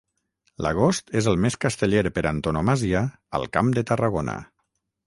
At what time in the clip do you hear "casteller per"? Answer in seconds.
1.65-2.25